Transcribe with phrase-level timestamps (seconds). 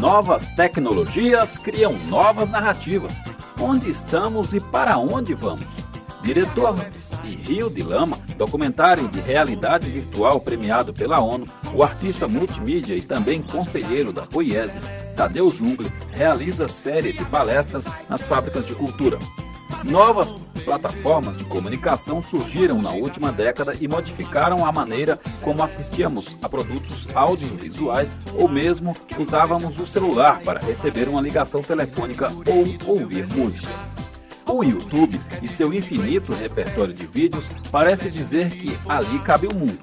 [0.00, 3.16] Novas tecnologias criam novas narrativas.
[3.60, 5.66] Onde estamos e para onde vamos?
[6.22, 6.76] Diretor
[7.24, 13.02] de Rio de Lama, documentário de realidade virtual premiado pela ONU, o artista multimídia e
[13.02, 14.84] também conselheiro da Poieses,
[15.16, 19.18] Tadeu Jungle, realiza série de palestras nas fábricas de cultura.
[19.82, 20.32] Novas
[20.68, 27.08] plataformas de comunicação surgiram na última década e modificaram a maneira como assistíamos a produtos
[27.14, 33.72] audiovisuais ou mesmo usávamos o celular para receber uma ligação telefônica ou ouvir música.
[34.46, 39.78] O YouTube e seu infinito repertório de vídeos parece dizer que ali cabe o mundo.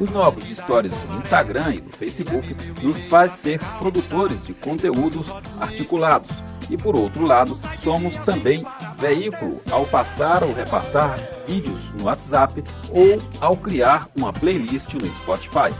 [0.00, 5.26] Os novos stories do Instagram e do Facebook nos faz ser produtores de conteúdos
[5.60, 6.30] articulados
[6.70, 8.64] e por outro lado, somos também
[8.98, 15.74] veículo ao passar ou repassar vídeos no WhatsApp ou ao criar uma playlist no Spotify.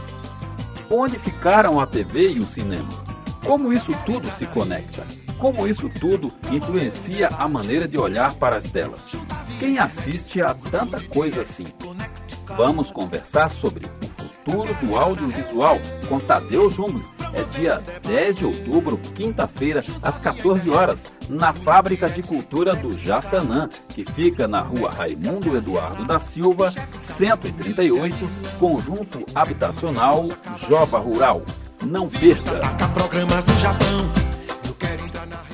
[0.89, 2.89] Onde ficaram a TV e o cinema?
[3.45, 5.03] Como isso tudo se conecta?
[5.37, 9.15] Como isso tudo influencia a maneira de olhar para as telas?
[9.59, 11.65] Quem assiste a tanta coisa assim?
[12.55, 17.14] Vamos conversar sobre o futuro do audiovisual com Tadeu Jungle.
[17.33, 23.67] É dia 10 de outubro, quinta-feira, às 14 horas, na Fábrica de Cultura do Jaçanã,
[23.89, 28.15] que fica na rua Raimundo Eduardo da Silva, 138,
[28.59, 30.25] Conjunto Habitacional
[30.67, 31.41] Jova Rural.
[31.83, 32.61] Não perca!